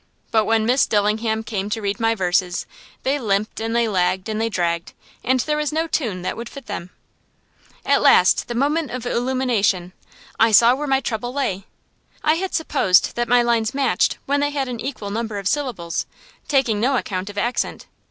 [0.31, 2.65] but when Miss Dillingham came to read my verses,
[3.03, 4.93] they limped and they lagged and they dragged,
[5.23, 6.89] and there was no tune that would fit them.
[7.85, 9.93] At last came the moment of illumination:
[10.39, 11.65] I saw where my trouble lay.
[12.23, 16.07] I had supposed that my lines matched when they had an equal number of syllables,
[16.47, 17.85] taking no account of accent.